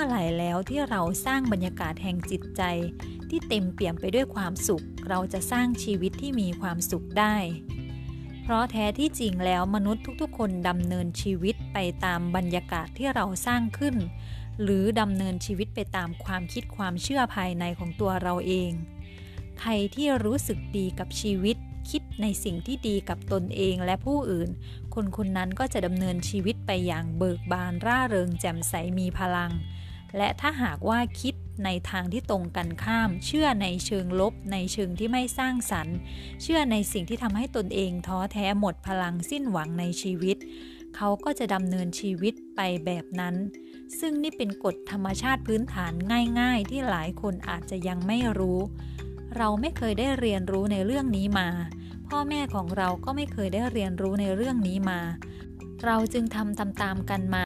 [0.00, 2.62] มื่อไหร่แล้วที่เราสร้างบรรยากาศแห่งจิตใจ
[3.28, 7.36] ที่เต็มเปี่ยมไปด้วยความสุข เราจะสร้างชีวิตที่มีความสุขได้
[8.42, 13.96] เพราะแท้ที่จริงแล้วมนุษย์ทุกๆ คนดำเนินชีวิตไปตามบรรยากาศที่เราสร้างขึ้น
[14.62, 18.70] หรือดำเนินชีวิตไปตามความคิดความเชื่อภายในของตัวเราเอง
[19.60, 21.56] ใครที่รู้สึกดีกับชีวิต
[21.90, 24.50] คิดในสิ่งที่ดีกับตนเองและผู้อื่น
[24.94, 29.52] คนคนนั้นก็จะดำเนินชีวิตไปอย่างเบิกบานร่าเริงแจ่มใสมีพลัง
[30.16, 31.34] และถ้าหากว่าคิด
[31.64, 35.96] ในทางที่ตรงกันข้าม เชื่อในเชิงลบ ในเชิงที่ไม่สร้างสรรค์
[36.42, 40.36] เชื่อในสิ่งที่ทำให้ตนเองท้อแท้หมดพลังสิ้นหวังในชีวิต
[40.96, 43.34] เขาก็จะดำเนินชีวิตไปแบบนั้น
[43.98, 45.92] ซึ่งนี่เป็นกฎธรรมชาติพื้นฐาน
[46.40, 48.60] ง่ายๆ ที่หลายคนอาจจะยังไม่รู้
[49.36, 51.48] เราไม่เคยได้เรียนรู้ในเรื่องนี้มา
[52.08, 55.00] พ่อแม่ของเราก็ไม่เคยได้เรียนรู้ในเรื่องนี้มา
[55.84, 57.36] เราจึงทำตามๆกันมา